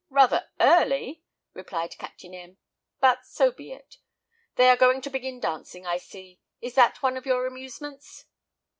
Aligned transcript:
"Rather 0.09 0.49
early," 0.59 1.21
replied 1.53 1.95
Captain 1.99 2.33
M; 2.33 2.57
"but 2.99 3.23
so 3.23 3.51
be 3.51 3.71
it. 3.71 3.97
They 4.55 4.67
are 4.71 4.75
going 4.75 4.99
to 5.01 5.11
begin 5.11 5.39
dancing, 5.39 5.85
I 5.85 5.97
see. 5.97 6.39
Is 6.59 6.73
that 6.73 7.03
one 7.03 7.17
of 7.17 7.27
your 7.27 7.45
amusements?" 7.45 8.25